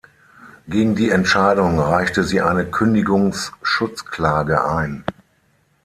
[0.67, 5.03] Gegen die Entscheidung reichte sie eine Kündigungsschutzklage ein.